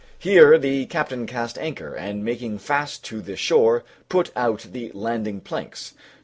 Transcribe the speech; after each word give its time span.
Here 0.17 0.57
the 0.57 0.87
captain 0.87 1.27
cast 1.27 1.59
anchor, 1.59 1.93
and 1.93 2.25
making 2.25 2.57
fast 2.57 3.03
to 3.05 3.21
the 3.21 3.35
shore, 3.35 3.83
put 4.09 4.31
out 4.35 4.65
the 4.71 4.89
landing 4.95 5.41
planks. 5.41 5.93